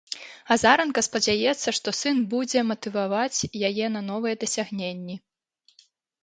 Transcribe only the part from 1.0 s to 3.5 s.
спадзяецца, што сын будзе матываваць